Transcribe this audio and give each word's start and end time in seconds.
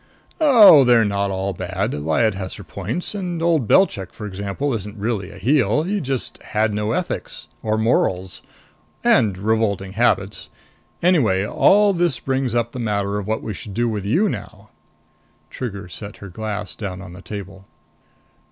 "Oh, 0.39 0.83
they're 0.83 1.05
not 1.05 1.29
all 1.29 1.53
bad. 1.53 1.93
Lyad 1.93 2.33
has 2.33 2.55
her 2.55 2.63
points. 2.63 3.13
And 3.13 3.39
old 3.39 3.67
Belchik, 3.67 4.11
for 4.13 4.25
example, 4.25 4.73
isn't 4.73 4.97
really 4.97 5.29
a 5.29 5.37
heel. 5.37 5.83
He 5.83 6.01
just 6.01 6.41
had 6.41 6.73
no 6.73 6.91
ethics. 6.93 7.45
Or 7.61 7.77
morals. 7.77 8.41
And 9.03 9.37
revolting 9.37 9.93
habits. 9.93 10.49
Anyway, 11.03 11.45
all 11.45 11.93
this 11.93 12.17
brings 12.19 12.55
up 12.55 12.71
the 12.71 12.79
matter 12.79 13.19
of 13.19 13.27
what 13.27 13.43
we 13.43 13.53
should 13.53 13.75
do 13.75 13.87
with 13.87 14.07
you 14.07 14.27
now." 14.27 14.69
Trigger 15.51 15.87
set 15.87 16.17
her 16.17 16.29
glass 16.29 16.73
down 16.73 16.99
on 16.99 17.13
the 17.13 17.21
table. 17.21 17.67